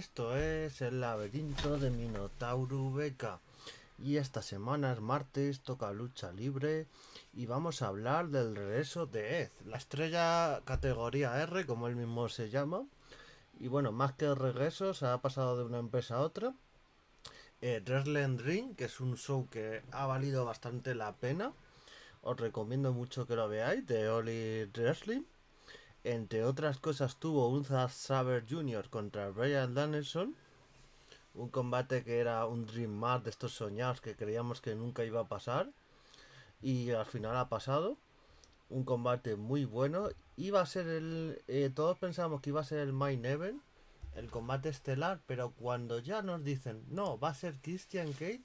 [0.00, 3.38] esto es el laberinto de Minotauro Beca.
[3.98, 6.86] Y esta semana es martes, toca lucha libre
[7.34, 12.30] y vamos a hablar del regreso de Ed, la estrella categoría R, como él mismo
[12.30, 12.86] se llama.
[13.58, 16.54] Y bueno, más que regreso, se ha pasado de una empresa a otra.
[17.60, 21.52] Eh, Wrestling Ring, que es un show que ha valido bastante la pena.
[22.22, 25.24] Os recomiendo mucho que lo veáis, de Oli Wrestling.
[26.02, 28.88] Entre otras cosas tuvo un Zack Saber Jr.
[28.88, 30.34] contra Brian Danielson.
[31.34, 35.20] Un combate que era un Dream Match de estos soñados que creíamos que nunca iba
[35.20, 35.70] a pasar.
[36.62, 37.98] Y al final ha pasado.
[38.70, 40.08] Un combate muy bueno.
[40.36, 41.42] Iba a ser el...
[41.48, 43.60] Eh, todos pensábamos que iba a ser el Main Event.
[44.14, 45.20] El combate estelar.
[45.26, 48.40] Pero cuando ya nos dicen, no, va a ser Christian Cage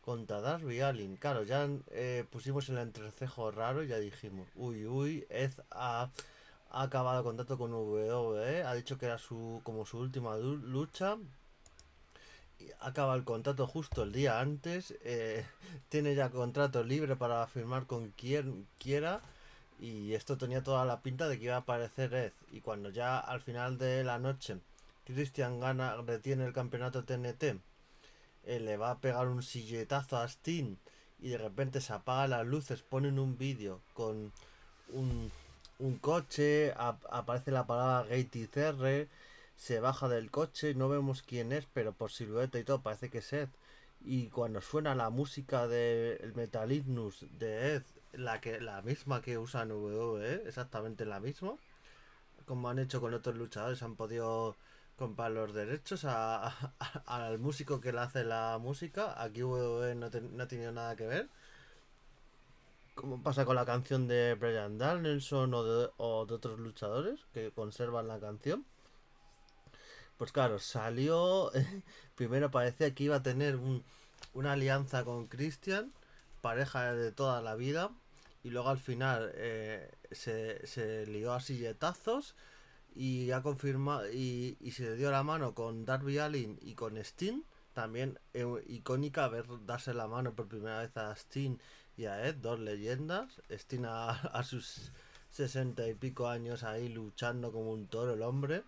[0.00, 1.16] contra Darby Allin.
[1.16, 6.10] Claro, ya eh, pusimos el entrecejo raro y ya dijimos, uy, uy, es a
[6.70, 11.16] ha acabado contrato con WWE, ha dicho que era su como su última lucha.
[12.80, 15.46] Acaba el contrato justo el día antes, eh,
[15.88, 19.20] tiene ya contrato libre para firmar con quien quiera.
[19.80, 22.32] Y esto tenía toda la pinta de que iba a aparecer Ed.
[22.50, 24.58] Y cuando ya al final de la noche
[25.04, 27.60] Christian gana, retiene el campeonato TNT,
[28.44, 30.76] eh, le va a pegar un silletazo a Sting.
[31.20, 34.32] Y de repente se apagan las luces, ponen un vídeo con
[34.92, 35.30] un
[35.78, 39.08] un coche, aparece la palabra Gate CR,
[39.56, 43.18] se baja del coche, no vemos quién es, pero por silueta y todo parece que
[43.18, 43.48] es Ed.
[44.04, 49.72] Y cuando suena la música del Metal de Ed, la, que, la misma que usan
[49.72, 51.54] WWE, exactamente la misma,
[52.46, 54.56] como han hecho con otros luchadores, han podido
[54.96, 59.22] comprar los derechos al músico que le hace la música.
[59.22, 61.28] Aquí WWE no, no ha tenido nada que ver
[62.98, 67.52] como pasa con la canción de Brian Danielson o de, o de otros luchadores que
[67.52, 68.66] conservan la canción.
[70.16, 71.52] Pues claro, salió.
[72.16, 73.56] primero parecía que iba a tener
[74.34, 75.92] una alianza con Christian,
[76.40, 77.92] pareja de toda la vida.
[78.42, 82.34] Y luego al final eh, se, se lió a silletazos
[82.96, 86.96] y ha confirmado y, y, se le dio la mano con Darby Allin y con
[86.96, 87.42] Sting.
[87.74, 91.58] También eh, icónica ver darse la mano por primera vez a Sting
[91.98, 93.42] y a Ed, dos leyendas.
[93.48, 94.92] Estina a, sus
[95.30, 98.62] sesenta y pico años ahí luchando como un toro el hombre.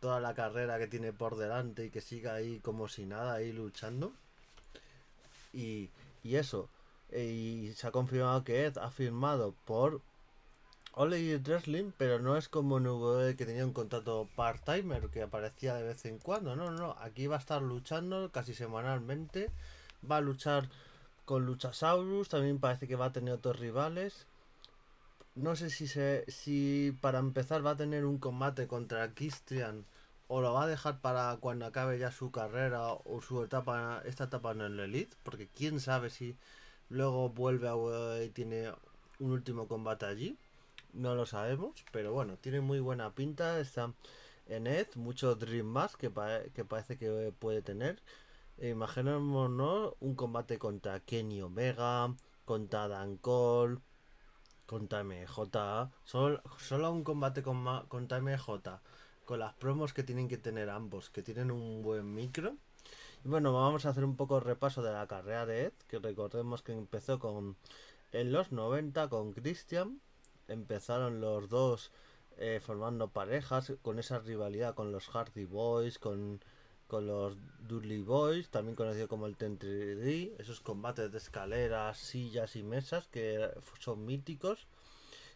[0.00, 3.52] Toda la carrera que tiene por delante y que siga ahí como si nada, ahí
[3.52, 4.12] luchando.
[5.52, 5.90] Y,
[6.22, 6.68] y eso.
[7.10, 10.00] E, y se ha confirmado que Ed ha firmado por
[10.92, 15.82] Ole Wrestling, pero no es como en que tenía un contrato part-timer que aparecía de
[15.82, 16.54] vez en cuando.
[16.54, 19.50] No, no, aquí va a estar luchando casi semanalmente.
[20.08, 20.68] Va a luchar
[21.24, 24.26] con Luchasaurus también parece que va a tener otros rivales.
[25.34, 29.84] No sé si se, si para empezar va a tener un combate contra Christian
[30.28, 34.24] o lo va a dejar para cuando acabe ya su carrera o su etapa esta
[34.24, 36.36] etapa en el Elite, porque quién sabe si
[36.88, 38.72] luego vuelve a y tiene
[39.18, 40.38] un último combate allí.
[40.92, 43.60] No lo sabemos, pero bueno, tiene muy buena pinta.
[43.60, 43.92] Está
[44.46, 46.10] en Ed, mucho Dream más que,
[46.54, 48.00] que parece que puede tener.
[48.58, 53.78] Imaginémonos un combate contra Kenny Omega, contra Dan Cole,
[54.66, 55.90] contra MJ.
[56.04, 58.80] Solo, solo un combate con, contra MJ.
[59.24, 62.56] Con las promos que tienen que tener ambos, que tienen un buen micro.
[63.24, 65.98] Y bueno, vamos a hacer un poco de repaso de la carrera de Ed, que
[65.98, 67.56] recordemos que empezó con
[68.12, 70.00] en los 90 con Christian.
[70.46, 71.90] Empezaron los dos
[72.36, 76.40] eh, formando parejas con esa rivalidad con los Hardy Boys, con
[76.94, 82.54] con los Dudley Boys, también conocido como el Ten d esos combates de escaleras, sillas
[82.54, 83.50] y mesas que
[83.80, 84.68] son míticos.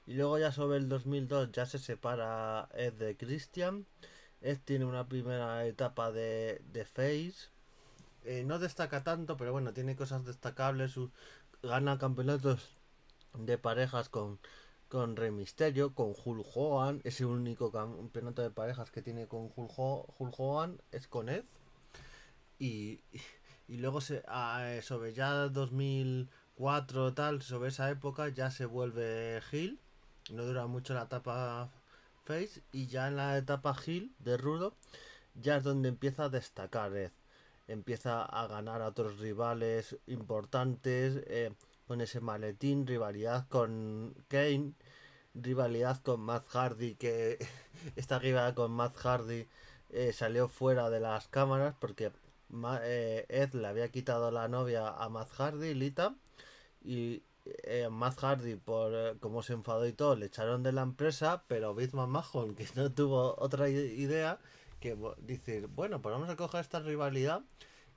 [0.06, 3.86] Y luego ya sobre el 2002 ya se separa Ed de Christian.
[4.40, 7.50] Ed tiene una primera etapa de, de Face.
[8.24, 10.94] Eh, no destaca tanto, pero bueno, tiene cosas destacables.
[11.64, 12.70] Gana campeonatos
[13.34, 14.38] de parejas con
[14.88, 20.38] con Rey Misterio, con Hulk Hogan, ese único campeonato de parejas que tiene con Hulk,
[20.38, 21.44] Hogan es con Ed.
[22.58, 23.00] Y,
[23.68, 29.78] y luego se, ah, sobre ya 2004 tal, sobre esa época ya se vuelve Hill.
[30.32, 31.70] No dura mucho la etapa
[32.24, 34.74] Face y ya en la etapa Hill de Rudo
[35.34, 37.12] ya es donde empieza a destacar Ed.
[37.68, 41.22] Empieza a ganar a otros rivales importantes.
[41.26, 41.52] Eh,
[41.88, 44.74] con ese maletín, rivalidad con Kane,
[45.34, 47.38] rivalidad con Matt Hardy, que
[47.96, 49.48] esta rivalidad con Matt Hardy
[49.88, 52.12] eh, salió fuera de las cámaras porque
[52.82, 56.14] eh, Ed le había quitado la novia a Matt Hardy, Lita,
[56.84, 57.22] y
[57.64, 61.74] eh, Matt Hardy, por como se enfadó y todo, le echaron de la empresa, pero
[61.74, 64.38] Bismarck Mahon, que no tuvo otra idea,
[64.78, 67.42] que dice, bueno, pues vamos a coger esta rivalidad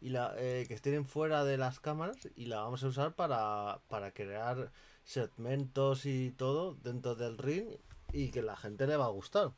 [0.01, 3.81] y la eh, que estén fuera de las cámaras y la vamos a usar para,
[3.87, 4.71] para crear
[5.03, 7.67] segmentos y todo dentro del ring
[8.11, 9.53] y que la gente le va a gustar.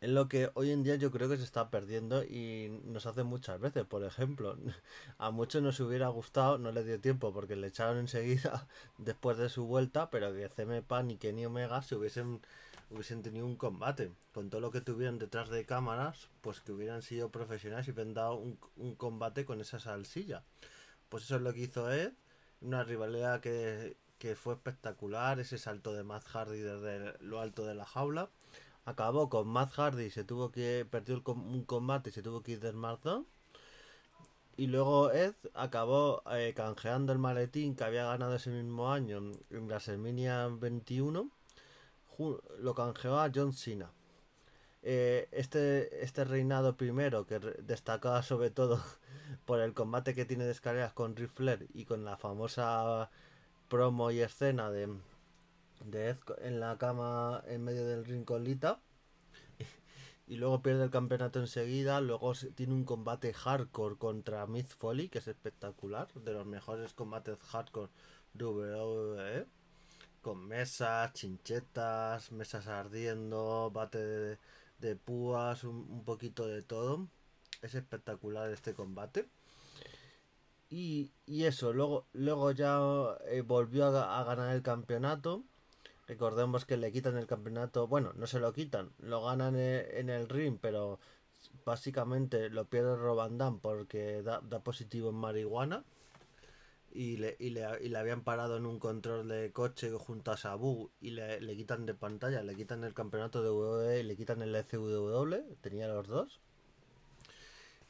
[0.00, 3.22] Es lo que hoy en día yo creo que se está perdiendo y nos hace
[3.22, 3.84] muchas veces.
[3.86, 4.56] Por ejemplo,
[5.18, 9.48] a muchos nos hubiera gustado, no le dio tiempo porque le echaron enseguida después de
[9.48, 12.42] su vuelta, pero que CM Pan y Kenny Omega se hubiesen,
[12.90, 14.12] hubiesen tenido un combate.
[14.34, 18.12] Con todo lo que tuvieran detrás de cámaras, pues que hubieran sido profesionales y hubieran
[18.12, 20.44] dado un, un combate con esa salsilla.
[21.08, 22.12] Pues eso es lo que hizo Ed.
[22.60, 27.74] Una rivalidad que, que fue espectacular, ese salto de Matt Hardy desde lo alto de
[27.74, 28.28] la jaula
[28.86, 32.60] acabó con Matt Hardy, se tuvo que perdió un combate y se tuvo que ir
[32.60, 33.26] de SmackDown.
[34.56, 39.18] Y luego Ed acabó eh, canjeando el maletín que había ganado ese mismo año
[39.50, 41.30] en WrestleMania 21.
[42.60, 43.90] Lo canjeó a John Cena.
[44.82, 48.82] Eh, este, este reinado primero, que destacaba sobre todo
[49.44, 53.10] por el combate que tiene de escaleras con Ric Flair y con la famosa
[53.68, 54.88] promo y escena de,
[55.84, 58.80] de Ed en la cama en medio del rincolita
[60.28, 62.00] y luego pierde el campeonato enseguida.
[62.00, 67.38] Luego tiene un combate hardcore contra Myth Foley, que es espectacular, de los mejores combates
[67.40, 67.90] hardcore
[68.34, 69.46] de WWE.
[70.22, 74.38] Con mesas, chinchetas, mesas ardiendo, bate
[74.78, 77.06] de, púas, un, poquito de todo.
[77.62, 79.28] Es espectacular este combate.
[80.68, 82.80] Y, eso, luego, luego ya
[83.28, 85.44] eh, volvió a ganar el campeonato
[86.06, 90.08] Recordemos que le quitan el campeonato, bueno, no se lo quitan, lo ganan e, en
[90.08, 91.00] el ring, pero
[91.64, 95.84] básicamente lo pierde Robandán porque da, positivo en marihuana
[96.92, 100.36] y le, y, le, y le, habían parado en un control de coche junto a
[100.36, 104.16] Sabu y le, le quitan de pantalla, le quitan el campeonato de WWE y le
[104.16, 106.40] quitan el FW, tenía los dos.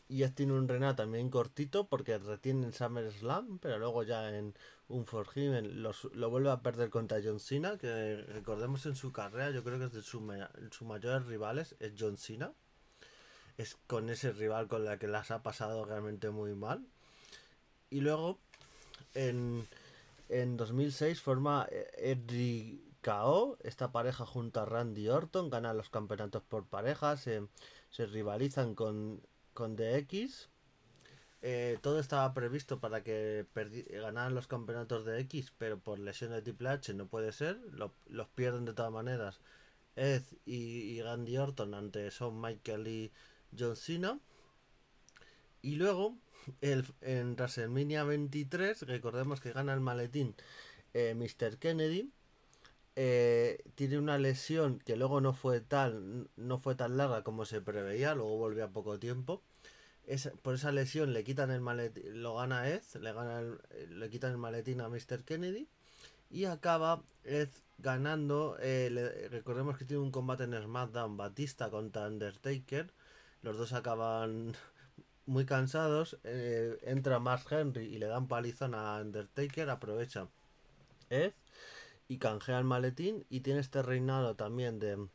[0.08, 4.54] Y este tiene un Renat también cortito porque retiene el SummerSlam, pero luego ya en
[4.88, 9.64] un For lo vuelve a perder contra John Cena, que recordemos en su carrera, yo
[9.64, 10.22] creo que es de sus
[10.70, 12.52] su mayores rivales, es John Cena.
[13.58, 16.86] Es con ese rival con la que las ha pasado realmente muy mal.
[17.90, 18.38] Y luego,
[19.14, 19.66] en,
[20.28, 21.66] en 2006 forma
[21.96, 28.74] Eddie KO, esta pareja junto a Randy Orton, gana los campeonatos por parejas, se rivalizan
[28.74, 29.22] con
[29.56, 30.50] con DX.
[31.42, 33.46] Eh, todo estaba previsto para que
[33.90, 37.58] ganaran los campeonatos de X, pero por lesión de Triple H no puede ser.
[38.06, 39.40] los pierden de todas maneras
[39.96, 43.12] Ed y, Randy Orton ante Shawn Michael y
[43.58, 44.20] John Cena.
[45.62, 46.16] Y luego,
[46.60, 50.36] el, en WrestleMania 23, recordemos que gana el maletín
[50.94, 51.58] eh, Mr.
[51.58, 52.12] Kennedy.
[52.98, 57.60] Eh, tiene una lesión que luego no fue tal no fue tan larga como se
[57.60, 59.42] preveía luego volvió a poco tiempo
[60.40, 63.42] por esa lesión le quitan el maletín lo gana Ed le gana
[63.90, 65.24] le quitan el maletín a Mr.
[65.26, 65.68] Kennedy
[66.30, 72.90] y acaba Ed ganando eh, recordemos que tiene un combate en SmackDown Batista contra Undertaker
[73.42, 74.54] los dos acaban
[75.26, 80.28] muy cansados eh, entra Mark Henry y le dan palizón a Undertaker aprovecha
[81.10, 81.34] Ed
[82.08, 85.08] y canjea el maletín y tiene este reinado también de,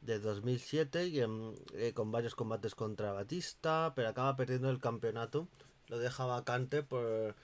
[0.00, 5.48] de 2007 y eh, con varios combates contra Batista, pero acaba perdiendo el campeonato.
[5.88, 7.34] Lo deja vacante por...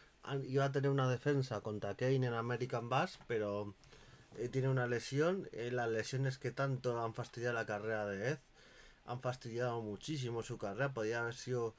[0.47, 3.75] Iba a tener una defensa contra Kane en American Bash, pero
[4.37, 5.49] eh, tiene una lesión.
[5.53, 8.38] Eh, las lesiones que tanto han fastidiado la carrera de Ed
[9.07, 10.93] han fastidiado muchísimo su carrera.
[10.93, 11.75] Podría haber sido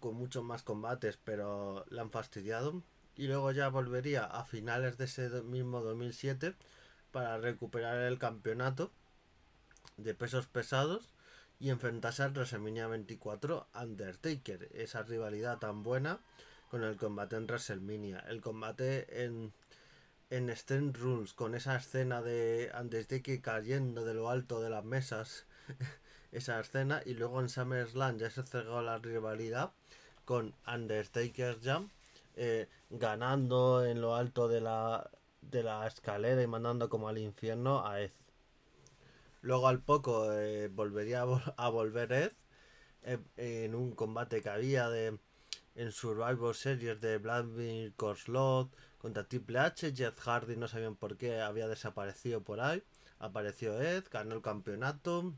[0.00, 2.82] con muchos más combates, pero la han fastidiado
[3.16, 6.54] y luego ya volvería a finales de ese mismo 2007
[7.10, 8.90] para recuperar el campeonato
[9.96, 11.10] de pesos pesados
[11.60, 16.18] y enfrentarse al WrestleMania 24 Undertaker, esa rivalidad tan buena
[16.70, 19.52] con el combate en WrestleMania, el combate en
[20.32, 25.44] en Extreme Rules con esa escena de Undertaker cayendo de lo alto de las mesas,
[26.32, 29.72] esa escena y luego en SummerSlam ya se cerró la rivalidad
[30.24, 31.92] con Undertaker Jump
[32.36, 35.10] eh, ganando en lo alto de la,
[35.40, 38.12] de la escalera y mandando como al infierno a Ed.
[39.42, 41.22] Luego al poco eh, volvería
[41.56, 42.32] a, volver Ed
[43.02, 43.18] eh,
[43.64, 45.18] en un combate que había de
[45.74, 49.92] en Survivor Series de Vladimir Kozlov contra Triple H.
[49.94, 52.82] Jeff Hardy no sabían por qué había desaparecido por ahí.
[53.18, 55.32] Apareció Ed, ganó el campeonato.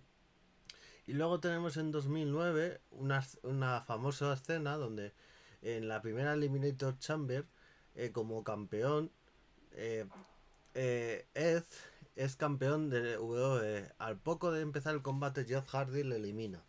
[1.07, 5.13] Y luego tenemos en 2009 una, una famosa escena donde
[5.64, 7.47] en la primera Eliminator Chamber
[7.97, 9.11] eh, como campeón.
[9.73, 10.06] Eh,
[10.75, 11.64] eh, Ed
[12.16, 13.90] es campeón de WWE.
[13.99, 16.62] Al poco de empezar el combate, Jeff Hardy le elimina.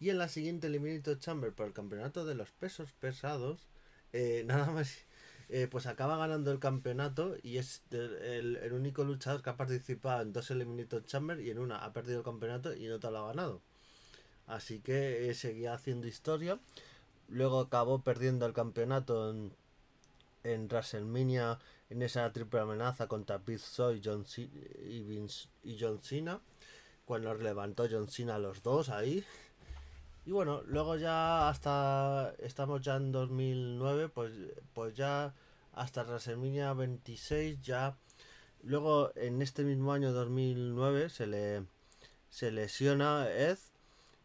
[0.00, 3.68] Y en la siguiente Eliminator Chamber por el campeonato de los pesos pesados,
[4.44, 4.96] nada más,
[5.70, 10.32] pues acaba ganando el campeonato y es el, el, único luchador que ha participado en
[10.32, 13.28] dos Eliminator Chamber y en una ha perdido el campeonato y en otra lo ha
[13.28, 13.60] ganado.
[14.46, 16.58] Así que seguía haciendo historia.
[17.28, 19.54] Luego acabó perdiendo el campeonato en,
[20.44, 21.58] en WrestleMania
[21.90, 24.50] en esa triple amenaza contra Big Soy John C
[24.84, 26.40] y, Vince, y John Cena.
[27.04, 29.24] Cuando levantó John Cena los dos ahí.
[30.26, 34.32] Y bueno, luego ya hasta estamos ya en 2009, pues,
[34.74, 35.34] pues ya
[35.72, 37.96] hasta WrestleMania 26 ya.
[38.62, 41.64] Luego en este mismo año 2009 se le
[42.30, 43.58] se lesiona Ed.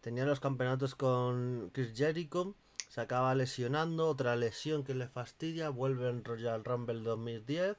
[0.01, 2.55] Tenía los campeonatos con Chris Jericho.
[2.93, 4.07] Se acaba lesionando.
[4.07, 5.69] Otra lesión que le fastidia.
[5.69, 7.75] Vuelve en Royal Rumble 2010.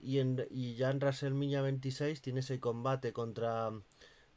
[0.00, 3.70] Y, en, y ya en WrestleMania 26 tiene ese combate contra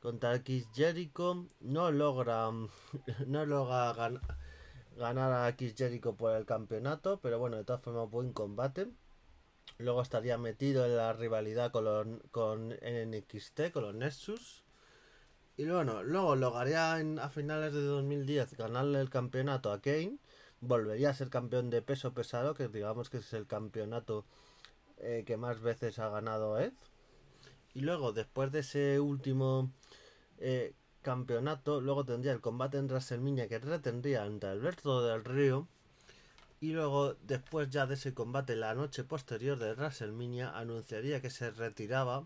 [0.02, 1.48] contra X Jericho.
[1.62, 2.52] No logra,
[3.28, 3.94] no logra
[4.98, 8.92] ganar a X Jericho por el campeonato, pero bueno, de todas formas, buen combate.
[9.78, 14.63] Luego estaría metido en la rivalidad con, los, con NXT, con los Nexus.
[15.56, 20.18] Y bueno, luego lograría en, a finales de 2010 ganarle el campeonato a Kane.
[20.62, 24.26] Volvería a ser campeón de peso pesado, que digamos que es el campeonato
[24.98, 26.74] eh, que más veces ha ganado Ed.
[27.76, 29.72] Y luego, después de ese último
[30.40, 35.68] eh, campeonato, luego tendría el combate en WrestleMania que retendría ante Alberto del Río.
[36.62, 41.52] Y luego, después ya de ese combate, la noche posterior de WrestleMania, anunciaría que se
[41.52, 42.26] retiraba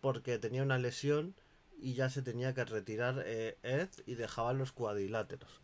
[0.00, 1.34] porque tenía una lesión
[1.82, 5.60] y ya se tenía que retirar eh, Ed y dejaba los cuadriláteros.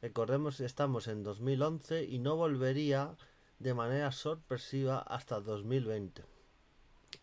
[0.00, 3.16] Recordemos que estamos en 2011 y no volvería
[3.58, 6.22] de manera sorpresiva hasta 2020.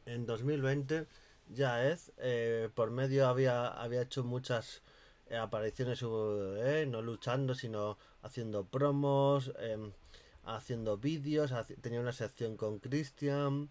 [0.06, 1.08] En 2020
[1.50, 4.82] ya es, eh, por medio había, había hecho muchas
[5.28, 9.92] eh, apariciones, eh, no luchando, sino haciendo promos, em,
[10.44, 13.70] haciendo vídeos, tenía una sección con Christian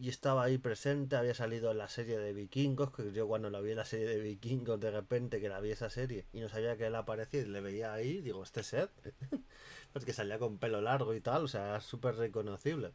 [0.00, 3.60] y estaba ahí presente, había salido en la serie de vikingos, que yo cuando la
[3.60, 6.48] vi en la serie de vikingos de repente que la vi esa serie y no
[6.48, 8.90] sabía que él aparecía y le veía ahí, digo, este set,
[9.92, 12.92] porque salía con pelo largo y tal, o sea, súper reconocible.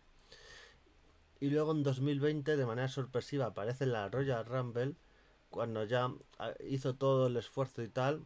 [1.41, 4.95] Y luego en 2020, de manera sorpresiva, aparece en la Royal Rumble,
[5.49, 8.23] cuando ya ah, hizo todo el esfuerzo y tal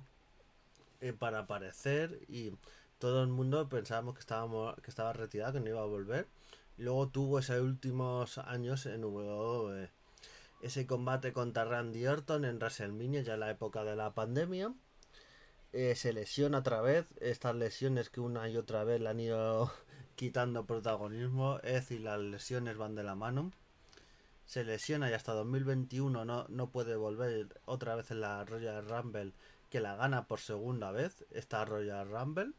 [1.02, 2.54] eh, para aparecer y
[3.00, 6.28] todo el mundo pensábamos que, estábamos, que estaba retirado, que no iba a volver.
[6.78, 9.90] Luego tuvo esos últimos años en WWE.
[10.62, 14.74] Ese combate contra Randy Orton en WrestleMania, ya en la época de la pandemia.
[15.74, 17.08] Eh, se lesiona otra vez.
[17.20, 19.72] Estas lesiones que una y otra vez le han ido
[20.16, 21.58] quitando protagonismo.
[21.64, 23.52] Es decir, las lesiones van de la mano.
[24.46, 29.34] Se lesiona y hasta 2021 no, no puede volver otra vez en la Royal Rumble,
[29.70, 32.54] que la gana por segunda vez, esta Royal Rumble.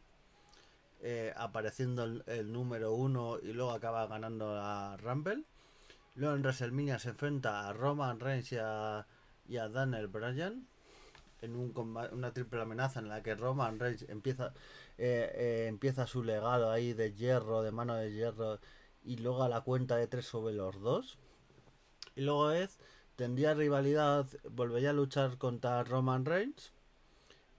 [1.00, 5.44] Eh, apareciendo el, número uno y luego acaba ganando la Rumble.
[6.16, 10.66] Luego en WrestleMania se enfrenta a Roman Reigns y a, a Daniel Bryan
[11.40, 11.72] en un
[12.12, 14.52] una triple amenaza en la que Roman Reigns empieza
[14.98, 18.58] eh, eh, empieza su legado ahí de hierro, de mano de hierro
[19.04, 21.18] y luego a la cuenta de tres sobre los dos.
[22.16, 22.78] Y luego es
[23.16, 26.72] tendría rivalidad, volvería a luchar contra Roman Reigns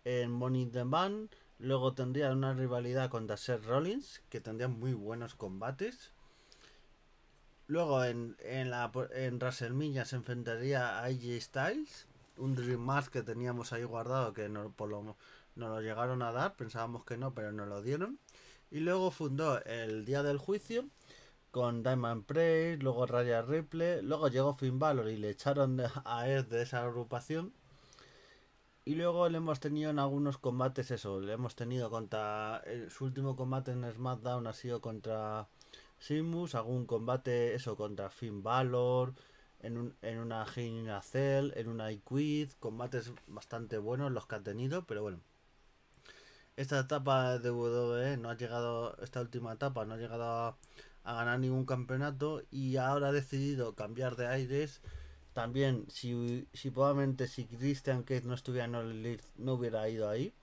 [0.04, 1.32] en Money in the Bank.
[1.60, 6.12] Luego tendría una rivalidad contra Seth Rollins, que tendría muy buenos combates.
[7.68, 12.08] Luego en, en, la, en WrestleMania se enfrentaría a AJ Styles
[12.40, 15.04] un Dream Match que teníamos ahí guardado que no, por lo,
[15.56, 18.20] no lo llegaron a dar, pensábamos que no, pero nos lo dieron.
[18.72, 20.86] Y luego fundó el Día del Juicio
[21.52, 26.48] con Diamond Price, luego Raya Ripley, luego llegó Finn Balor y le echaron a él
[26.48, 27.54] de esa agrupación.
[28.90, 33.36] Y luego le hemos tenido en algunos combates eso, le hemos tenido contra su último
[33.36, 35.48] combate en SmackDown ha sido contra
[36.00, 39.14] Simus, algún combate eso contra Finn Balor,
[39.60, 40.44] en, un, en una
[41.04, 45.20] Cell, en una iQuid, combates bastante buenos los que ha tenido, pero bueno.
[46.56, 50.58] Esta etapa de WWE no ha llegado, esta última etapa no ha llegado a,
[51.04, 54.82] ganar ningún campeonato y ahora ha decidido cambiar de aires.
[55.34, 60.34] También, si, si probablemente si Christian Cage no estuviera en el no hubiera ido ahí.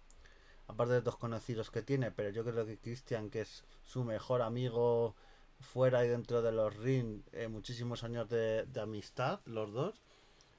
[0.68, 4.42] Aparte de dos conocidos que tiene, pero yo creo que Christian, que es su mejor
[4.42, 5.14] amigo,
[5.60, 9.94] fuera y dentro de los ring eh, muchísimos años de, amistad, los dos,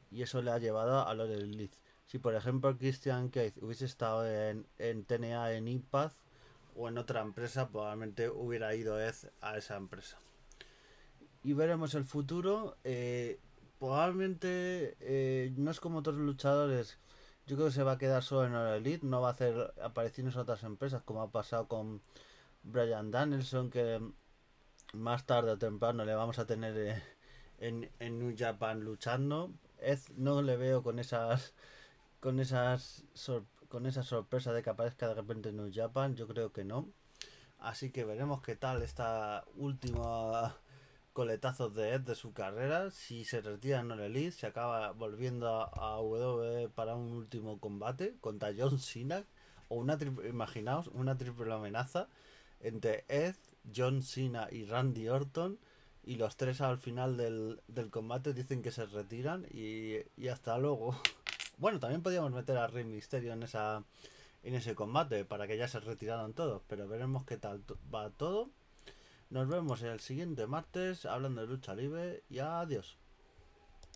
[0.10, 1.82] y eso le ha llevado a del Leeds.
[2.06, 6.16] Si por ejemplo Christian Cage hubiese estado en, en TNA, en Impact
[6.76, 10.18] o en otra empresa, probablemente hubiera ido a esa empresa.
[11.44, 12.78] Y veremos el futuro.
[12.84, 13.40] Eh,
[13.80, 16.98] probablemente eh, no es como otros luchadores
[17.46, 19.74] Yo creo que se va a quedar solo en el Elite, no va a hacer
[19.84, 22.02] apariciones en otras empresas como ha pasado con
[22.64, 24.02] Brian Danielson, que
[24.94, 27.04] más tarde o temprano le vamos a tener eh,
[27.60, 29.52] en, en New Japan luchando.
[30.16, 31.54] No le veo con esas
[32.20, 33.04] con esas
[33.70, 36.90] con esa sorpresa de que aparezca de repente en New Japan, yo creo que no.
[37.60, 40.56] Así que veremos qué tal esta última
[41.18, 42.92] coletazos de Ed de su carrera.
[42.92, 48.18] Si se retira en el Elite, se acaba volviendo a, WWE para un último combate
[48.22, 49.24] contra John Cena.
[49.68, 52.08] O una triple, imaginaos, una triple amenaza
[52.60, 53.34] entre Ed,
[53.76, 55.58] John Cena y Randy Orton.
[56.04, 60.56] Y los tres al final del, del combate dicen que se retiran y, y hasta
[60.60, 60.96] luego.
[61.60, 63.84] Bueno, también podríamos meter a Rey Mysterio en esa
[64.44, 68.52] en ese combate para que ya se retiraran todos, pero veremos qué tal va todo.
[69.30, 72.98] Nos vemos el siguiente martes hablando de lucha libre y adiós.